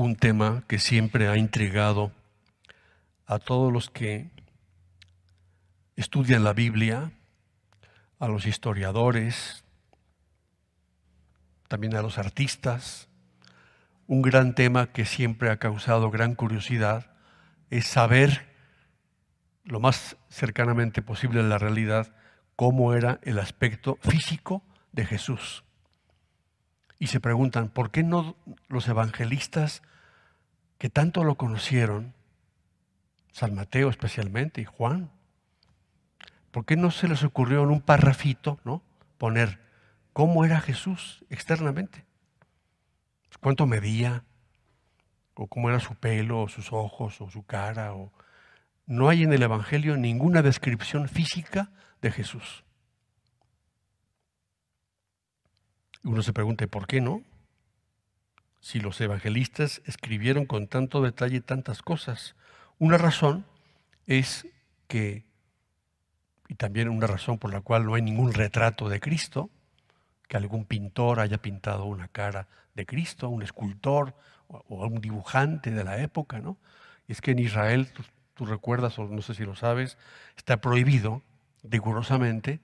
un 0.00 0.14
tema 0.14 0.62
que 0.68 0.78
siempre 0.78 1.26
ha 1.26 1.36
intrigado 1.36 2.12
a 3.26 3.40
todos 3.40 3.72
los 3.72 3.90
que 3.90 4.30
estudian 5.96 6.44
la 6.44 6.52
Biblia, 6.52 7.10
a 8.20 8.28
los 8.28 8.46
historiadores, 8.46 9.64
también 11.66 11.96
a 11.96 12.02
los 12.02 12.16
artistas. 12.16 13.08
Un 14.06 14.22
gran 14.22 14.54
tema 14.54 14.92
que 14.92 15.04
siempre 15.04 15.50
ha 15.50 15.56
causado 15.56 16.12
gran 16.12 16.36
curiosidad 16.36 17.10
es 17.68 17.88
saber 17.88 18.46
lo 19.64 19.80
más 19.80 20.16
cercanamente 20.30 21.02
posible 21.02 21.40
a 21.40 21.42
la 21.42 21.58
realidad 21.58 22.14
cómo 22.54 22.94
era 22.94 23.18
el 23.22 23.40
aspecto 23.40 23.98
físico 24.00 24.62
de 24.92 25.06
Jesús. 25.06 25.64
Y 26.98 27.08
se 27.08 27.20
preguntan, 27.20 27.68
¿por 27.68 27.90
qué 27.90 28.02
no 28.02 28.36
los 28.68 28.88
evangelistas 28.88 29.82
que 30.78 30.90
tanto 30.90 31.24
lo 31.24 31.36
conocieron, 31.36 32.14
San 33.32 33.54
Mateo 33.54 33.88
especialmente 33.88 34.60
y 34.60 34.64
Juan, 34.64 35.10
¿por 36.50 36.64
qué 36.64 36.76
no 36.76 36.90
se 36.90 37.08
les 37.08 37.22
ocurrió 37.22 37.62
en 37.62 37.70
un 37.70 37.80
parrafito, 37.80 38.58
¿no? 38.64 38.82
poner 39.18 39.60
cómo 40.12 40.44
era 40.44 40.60
Jesús 40.60 41.24
externamente? 41.30 42.04
¿Cuánto 43.40 43.66
medía? 43.66 44.24
¿O 45.34 45.46
cómo 45.46 45.68
era 45.68 45.78
su 45.78 45.94
pelo, 45.94 46.42
o 46.42 46.48
sus 46.48 46.72
ojos, 46.72 47.20
o 47.20 47.30
su 47.30 47.44
cara? 47.44 47.94
O... 47.94 48.12
No 48.86 49.08
hay 49.08 49.22
en 49.22 49.32
el 49.32 49.42
Evangelio 49.42 49.96
ninguna 49.96 50.42
descripción 50.42 51.08
física 51.08 51.70
de 52.02 52.10
Jesús. 52.10 52.64
Uno 56.04 56.22
se 56.22 56.32
pregunta, 56.32 56.66
¿por 56.66 56.86
qué 56.86 57.00
no? 57.00 57.22
Si 58.60 58.80
los 58.80 59.00
evangelistas 59.00 59.82
escribieron 59.84 60.46
con 60.46 60.68
tanto 60.68 61.02
detalle 61.02 61.40
tantas 61.40 61.82
cosas. 61.82 62.34
Una 62.78 62.98
razón 62.98 63.46
es 64.06 64.46
que, 64.86 65.24
y 66.48 66.54
también 66.54 66.88
una 66.88 67.06
razón 67.06 67.38
por 67.38 67.52
la 67.52 67.60
cual 67.60 67.84
no 67.84 67.94
hay 67.94 68.02
ningún 68.02 68.32
retrato 68.32 68.88
de 68.88 69.00
Cristo, 69.00 69.50
que 70.28 70.36
algún 70.36 70.64
pintor 70.64 71.20
haya 71.20 71.38
pintado 71.38 71.84
una 71.84 72.08
cara 72.08 72.48
de 72.74 72.86
Cristo, 72.86 73.28
un 73.28 73.42
escultor 73.42 74.14
o, 74.46 74.86
un 74.86 75.00
dibujante 75.00 75.70
de 75.70 75.84
la 75.84 76.00
época, 76.00 76.40
¿no? 76.40 76.56
Y 77.06 77.12
es 77.12 77.20
que 77.20 77.32
en 77.32 77.38
Israel, 77.38 77.88
tú, 77.92 78.02
tú 78.34 78.46
recuerdas, 78.46 78.98
o 78.98 79.04
no 79.08 79.22
sé 79.22 79.34
si 79.34 79.44
lo 79.44 79.56
sabes, 79.56 79.98
está 80.36 80.60
prohibido 80.60 81.22
rigurosamente 81.62 82.60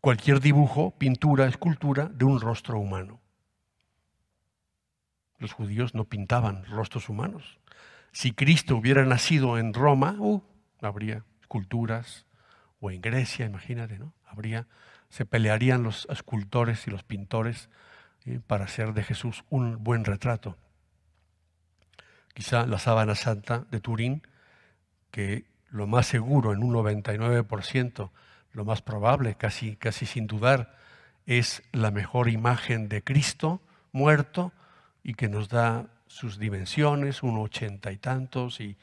cualquier 0.00 0.40
dibujo, 0.40 0.92
pintura, 0.98 1.46
escultura 1.46 2.06
de 2.06 2.24
un 2.24 2.40
rostro 2.40 2.78
humano. 2.78 3.20
Los 5.38 5.52
judíos 5.52 5.94
no 5.94 6.04
pintaban 6.04 6.64
rostros 6.66 7.08
humanos. 7.08 7.58
Si 8.12 8.32
Cristo 8.32 8.76
hubiera 8.76 9.04
nacido 9.04 9.58
en 9.58 9.72
Roma, 9.72 10.16
uh, 10.18 10.42
habría 10.80 11.24
esculturas, 11.40 12.26
o 12.80 12.90
en 12.90 13.00
Grecia, 13.00 13.46
imagínate, 13.46 13.98
¿no? 13.98 14.12
Habría, 14.26 14.66
se 15.08 15.26
pelearían 15.26 15.82
los 15.82 16.06
escultores 16.10 16.86
y 16.86 16.90
los 16.90 17.02
pintores 17.02 17.68
eh, 18.24 18.40
para 18.46 18.64
hacer 18.64 18.94
de 18.94 19.02
Jesús 19.02 19.44
un 19.50 19.82
buen 19.82 20.04
retrato. 20.04 20.56
Quizá 22.34 22.66
la 22.66 22.78
sábana 22.78 23.14
santa 23.14 23.66
de 23.70 23.80
Turín, 23.80 24.22
que 25.10 25.44
lo 25.68 25.86
más 25.86 26.06
seguro, 26.06 26.52
en 26.52 26.62
un 26.62 26.74
99%, 26.74 28.10
lo 28.52 28.64
más 28.64 28.82
probable, 28.82 29.34
casi, 29.34 29.76
casi 29.76 30.06
sin 30.06 30.26
dudar, 30.26 30.76
es 31.26 31.62
la 31.72 31.90
mejor 31.90 32.28
imagen 32.28 32.88
de 32.88 33.02
Cristo 33.02 33.60
muerto 33.92 34.52
y 35.02 35.14
que 35.14 35.28
nos 35.28 35.48
da 35.48 35.86
sus 36.06 36.38
dimensiones, 36.38 37.22
un 37.22 37.38
ochenta 37.38 37.92
y 37.92 37.96
tantos, 37.96 38.60
y 38.60 38.76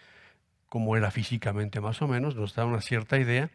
cómo 0.69 0.95
era 0.95 1.11
físicamente 1.11 1.81
más 1.81 2.01
o 2.01 2.07
menos, 2.07 2.35
nos 2.35 2.55
da 2.55 2.65
una 2.65 2.81
cierta 2.81 3.17
idea. 3.17 3.49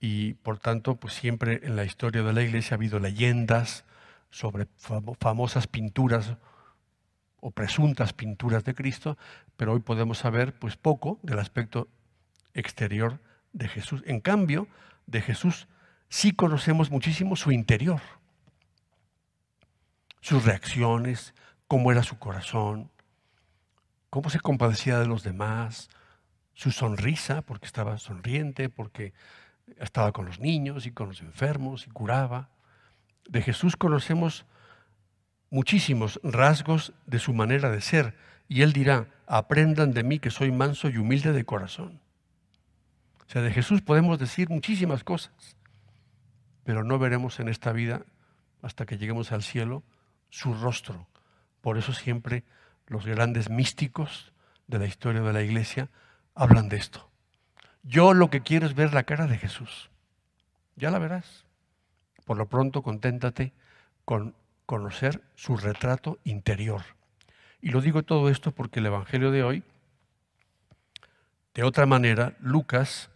Y 0.00 0.34
por 0.34 0.58
tanto, 0.58 0.96
pues 0.96 1.14
siempre 1.14 1.60
en 1.62 1.76
la 1.76 1.84
historia 1.84 2.22
de 2.22 2.32
la 2.32 2.42
iglesia 2.42 2.74
ha 2.74 2.78
habido 2.78 2.98
leyendas 2.98 3.84
sobre 4.30 4.66
famosas 5.18 5.66
pinturas 5.66 6.34
o 7.40 7.50
presuntas 7.50 8.12
pinturas 8.12 8.64
de 8.64 8.74
Cristo, 8.74 9.16
pero 9.56 9.72
hoy 9.72 9.80
podemos 9.80 10.18
saber 10.18 10.54
pues 10.58 10.76
poco 10.76 11.18
del 11.22 11.38
aspecto 11.38 11.88
exterior 12.54 13.20
de 13.52 13.68
Jesús. 13.68 14.02
En 14.06 14.20
cambio, 14.20 14.68
de 15.06 15.20
Jesús 15.20 15.68
sí 16.08 16.32
conocemos 16.32 16.90
muchísimo 16.90 17.36
su 17.36 17.52
interior, 17.52 18.00
sus 20.20 20.44
reacciones, 20.44 21.34
cómo 21.66 21.92
era 21.92 22.02
su 22.02 22.18
corazón, 22.18 22.90
cómo 24.10 24.30
se 24.30 24.40
compadecía 24.40 24.98
de 24.98 25.06
los 25.06 25.22
demás, 25.22 25.88
su 26.54 26.72
sonrisa, 26.72 27.42
porque 27.42 27.66
estaba 27.66 27.98
sonriente, 27.98 28.68
porque 28.68 29.14
estaba 29.78 30.12
con 30.12 30.26
los 30.26 30.40
niños 30.40 30.86
y 30.86 30.92
con 30.92 31.08
los 31.08 31.20
enfermos 31.20 31.86
y 31.86 31.90
curaba. 31.90 32.50
De 33.28 33.40
Jesús 33.40 33.76
conocemos 33.76 34.46
muchísimos 35.48 36.20
rasgos 36.22 36.92
de 37.06 37.18
su 37.18 37.32
manera 37.32 37.70
de 37.70 37.80
ser 37.80 38.16
y 38.48 38.62
él 38.62 38.72
dirá, 38.72 39.06
aprendan 39.26 39.92
de 39.92 40.02
mí 40.02 40.18
que 40.18 40.30
soy 40.30 40.50
manso 40.50 40.88
y 40.88 40.96
humilde 40.96 41.32
de 41.32 41.44
corazón. 41.44 42.00
O 43.30 43.32
sea, 43.32 43.42
de 43.42 43.52
Jesús 43.52 43.80
podemos 43.80 44.18
decir 44.18 44.48
muchísimas 44.48 45.04
cosas, 45.04 45.56
pero 46.64 46.82
no 46.82 46.98
veremos 46.98 47.38
en 47.38 47.48
esta 47.48 47.70
vida, 47.70 48.02
hasta 48.60 48.86
que 48.86 48.98
lleguemos 48.98 49.30
al 49.30 49.44
cielo, 49.44 49.84
su 50.30 50.52
rostro. 50.52 51.06
Por 51.60 51.78
eso 51.78 51.92
siempre 51.92 52.42
los 52.88 53.06
grandes 53.06 53.48
místicos 53.48 54.32
de 54.66 54.80
la 54.80 54.86
historia 54.86 55.20
de 55.20 55.32
la 55.32 55.42
iglesia 55.42 55.90
hablan 56.34 56.68
de 56.68 56.78
esto. 56.78 57.08
Yo 57.84 58.14
lo 58.14 58.30
que 58.30 58.40
quiero 58.40 58.66
es 58.66 58.74
ver 58.74 58.92
la 58.92 59.04
cara 59.04 59.28
de 59.28 59.38
Jesús. 59.38 59.90
Ya 60.74 60.90
la 60.90 60.98
verás. 60.98 61.44
Por 62.24 62.36
lo 62.36 62.48
pronto, 62.48 62.82
conténtate 62.82 63.52
con 64.04 64.34
conocer 64.66 65.22
su 65.36 65.56
retrato 65.56 66.18
interior. 66.24 66.82
Y 67.62 67.70
lo 67.70 67.80
digo 67.80 68.02
todo 68.02 68.28
esto 68.28 68.50
porque 68.50 68.80
el 68.80 68.86
Evangelio 68.86 69.30
de 69.30 69.44
hoy, 69.44 69.62
de 71.54 71.62
otra 71.62 71.86
manera, 71.86 72.34
Lucas 72.40 73.08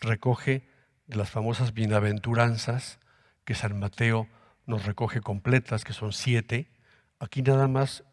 recoge 0.00 0.68
de 1.06 1.16
las 1.16 1.30
famosas 1.30 1.72
bienaventuranzas 1.72 2.98
que 3.44 3.54
San 3.54 3.78
Mateo 3.78 4.28
nos 4.66 4.84
recoge 4.84 5.20
completas, 5.20 5.84
que 5.84 5.92
son 5.92 6.12
siete. 6.12 6.70
Aquí 7.18 7.42
nada 7.42 7.68
más 7.68 8.04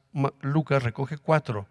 Lucas 0.41 0.84
recoge 0.84 1.18
cuatro. 1.18 1.68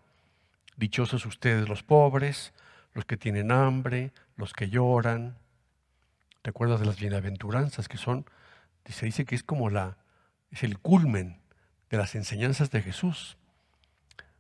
Dichosos 0.76 1.24
ustedes 1.24 1.68
los 1.68 1.82
pobres, 1.82 2.52
los 2.92 3.04
que 3.04 3.16
tienen 3.16 3.50
hambre, 3.50 4.12
los 4.36 4.52
que 4.52 4.68
lloran. 4.68 5.38
¿Te 6.42 6.50
acuerdas 6.50 6.80
de 6.80 6.86
las 6.86 6.98
bienaventuranzas 6.98 7.88
que 7.88 7.96
son? 7.96 8.26
Se 8.84 9.06
dice 9.06 9.24
que 9.24 9.34
es 9.34 9.42
como 9.42 9.70
la, 9.70 9.96
es 10.50 10.62
el 10.62 10.78
culmen 10.78 11.40
de 11.88 11.96
las 11.96 12.14
enseñanzas 12.14 12.70
de 12.70 12.82
Jesús. 12.82 13.38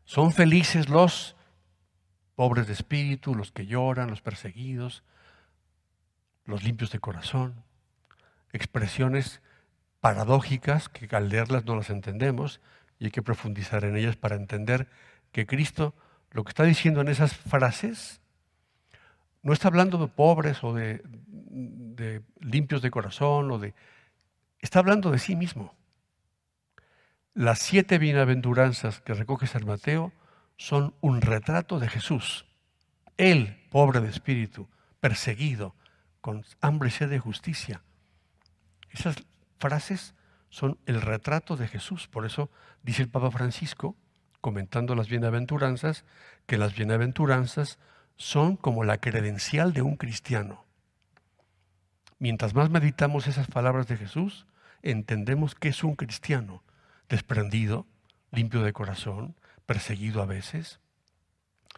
Son 0.04 0.32
felices 0.32 0.90
los 0.90 1.34
pobres 2.34 2.66
de 2.66 2.74
espíritu, 2.74 3.34
los 3.34 3.52
que 3.52 3.66
lloran, 3.66 4.10
los 4.10 4.20
perseguidos, 4.20 5.02
los 6.46 6.62
limpios 6.62 6.90
de 6.90 6.98
corazón, 6.98 7.62
expresiones 8.52 9.40
paradójicas 10.00 10.88
que 10.88 11.14
al 11.16 11.28
leerlas 11.28 11.64
no 11.64 11.76
las 11.76 11.90
entendemos 11.90 12.60
y 12.98 13.06
hay 13.06 13.10
que 13.10 13.22
profundizar 13.22 13.84
en 13.84 13.96
ellas 13.96 14.16
para 14.16 14.36
entender 14.36 14.88
que 15.32 15.46
Cristo 15.46 15.94
lo 16.30 16.44
que 16.44 16.50
está 16.50 16.64
diciendo 16.64 17.00
en 17.00 17.08
esas 17.08 17.34
frases 17.34 18.20
no 19.42 19.52
está 19.52 19.68
hablando 19.68 19.98
de 19.98 20.08
pobres 20.08 20.62
o 20.64 20.72
de, 20.74 21.00
de 21.04 22.22
limpios 22.40 22.82
de 22.82 22.90
corazón 22.90 23.50
o 23.50 23.58
de... 23.58 23.74
Está 24.58 24.78
hablando 24.78 25.10
de 25.10 25.18
sí 25.18 25.36
mismo. 25.36 25.74
Las 27.34 27.58
siete 27.58 27.98
bienaventuranzas 27.98 29.00
que 29.00 29.14
recoge 29.14 29.46
San 29.46 29.66
Mateo 29.66 30.12
son 30.56 30.94
un 31.00 31.20
retrato 31.20 31.78
de 31.78 31.88
Jesús. 31.88 32.46
Él, 33.16 33.60
pobre 33.70 34.00
de 34.00 34.08
espíritu, 34.08 34.68
perseguido, 35.00 35.74
con 36.24 36.42
hambre 36.62 36.88
y 36.88 36.90
sed 36.90 37.10
de 37.10 37.18
justicia. 37.18 37.82
Esas 38.88 39.16
frases 39.58 40.14
son 40.48 40.78
el 40.86 41.02
retrato 41.02 41.54
de 41.54 41.68
Jesús. 41.68 42.08
Por 42.08 42.24
eso 42.24 42.48
dice 42.82 43.02
el 43.02 43.10
Papa 43.10 43.30
Francisco, 43.30 43.94
comentando 44.40 44.94
las 44.94 45.10
bienaventuranzas, 45.10 46.06
que 46.46 46.56
las 46.56 46.74
bienaventuranzas 46.74 47.78
son 48.16 48.56
como 48.56 48.84
la 48.84 48.96
credencial 49.02 49.74
de 49.74 49.82
un 49.82 49.96
cristiano. 49.96 50.64
Mientras 52.18 52.54
más 52.54 52.70
meditamos 52.70 53.26
esas 53.26 53.48
palabras 53.48 53.86
de 53.86 53.98
Jesús, 53.98 54.46
entendemos 54.80 55.54
que 55.54 55.68
es 55.68 55.84
un 55.84 55.94
cristiano, 55.94 56.62
desprendido, 57.10 57.86
limpio 58.32 58.62
de 58.62 58.72
corazón, 58.72 59.36
perseguido 59.66 60.22
a 60.22 60.26
veces, 60.26 60.80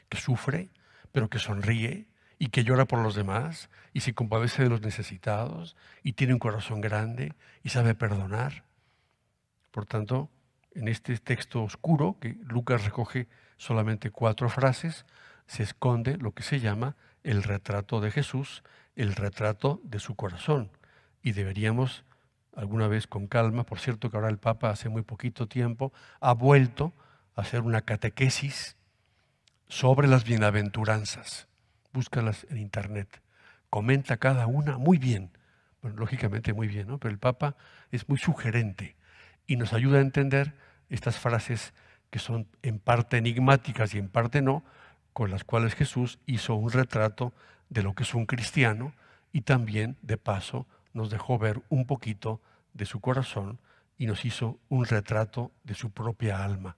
que 0.09 0.19
sufre, 0.19 0.71
pero 1.11 1.29
que 1.29 1.41
sonríe, 1.41 2.07
y 2.39 2.49
que 2.49 2.65
llora 2.65 2.85
por 2.85 3.01
los 3.01 3.15
demás 3.15 3.71
y 3.93 4.01
se 4.01 4.15
compadece 4.15 4.63
de 4.63 4.69
los 4.69 4.83
necesitados 4.83 5.77
y 6.03 6.13
tiene 6.13 6.35
un 6.35 6.39
corazón 6.39 6.81
grande 6.81 7.35
y 7.63 7.71
sabe 7.71 7.95
perdonar. 7.95 8.65
Por 9.71 9.87
tanto, 9.87 10.31
En 10.75 10.89
este 10.89 11.17
texto 11.17 11.63
oscuro, 11.63 12.19
que 12.21 12.37
Lucas 12.43 12.85
recoge 12.85 13.29
solamente 13.57 14.11
cuatro 14.11 14.51
frases, 14.51 15.07
se 15.47 15.63
esconde 15.63 16.19
lo 16.19 16.33
que 16.33 16.43
se 16.43 16.61
llama 16.61 16.97
el 17.25 17.43
retrato 17.43 18.03
de 18.03 18.11
Jesús, 18.11 18.63
el 18.95 19.15
retrato 19.15 19.81
de 19.85 20.01
su 20.01 20.17
corazón. 20.17 20.71
Y 21.23 21.33
deberíamos, 21.33 22.05
alguna 22.55 22.89
vez 22.89 23.07
con 23.07 23.27
calma, 23.27 23.65
por 23.65 23.81
cierto 23.81 24.11
que 24.11 24.19
ahora 24.19 24.29
el 24.29 24.37
Papa 24.37 24.69
hace 24.69 24.91
muy 24.91 25.01
poquito 25.01 25.49
tiempo 25.49 25.95
ha 26.21 26.35
vuelto 26.35 26.93
a 27.35 27.41
hacer 27.41 27.63
una 27.63 27.81
catequesis 27.81 28.77
sobre 29.69 30.09
las 30.09 30.25
bienaventuranzas. 30.25 31.49
Búscalas 31.97 32.47
en 32.51 32.59
internet. 32.59 33.23
Comenta 33.71 34.19
cada 34.19 34.47
una 34.47 34.77
muy 34.77 34.99
bien. 34.99 35.31
Bueno, 35.81 35.97
lógicamente 35.97 36.53
muy 36.53 36.69
bien, 36.69 36.89
¿no? 36.89 36.99
Pero 36.99 37.11
el 37.11 37.19
Papa 37.19 37.57
es 37.91 38.07
muy 38.07 38.19
sugerente 38.19 38.97
y 39.47 39.57
nos 39.57 39.73
ayuda 39.73 39.97
a 39.97 40.03
entender 40.03 40.53
estas 40.91 41.19
frases 41.19 41.73
que 42.11 42.19
son 42.19 42.49
en 42.61 42.81
parte 42.81 43.17
enigmáticas 43.17 43.95
y 43.95 43.99
en 43.99 44.11
parte 44.11 44.43
no, 44.43 44.63
con 45.15 45.31
las 45.31 45.45
cuales 45.45 45.75
Jesús 45.75 46.19
hizo 46.27 46.55
un 46.55 46.71
retrato 46.71 47.33
de 47.71 47.83
lo 47.83 47.95
que 47.95 48.03
es 48.03 48.13
un 48.13 48.27
cristiano 48.27 48.93
y 49.33 49.41
también, 49.41 49.97
de 50.03 50.19
paso, 50.19 50.67
nos 50.93 51.09
dejó 51.09 51.39
ver 51.39 51.63
un 51.71 51.87
poquito 51.87 52.43
de 52.75 52.85
su 52.85 53.01
corazón 53.01 53.59
y 53.97 54.05
nos 54.05 54.27
hizo 54.27 54.61
un 54.69 54.85
retrato 54.85 55.51
de 55.65 55.73
su 55.73 55.93
propia 55.93 56.45
alma. 56.45 56.77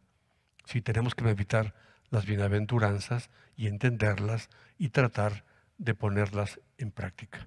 Si 0.64 0.80
tenemos 0.80 1.16
que 1.16 1.24
meditar 1.24 1.74
las 2.10 2.26
bienaventuranzas 2.26 3.30
y 3.56 3.66
entenderlas 3.66 4.48
y 4.78 4.88
tratar 4.88 5.44
de 5.78 5.94
ponerlas 5.94 6.60
en 6.78 6.90
práctica. 6.90 7.46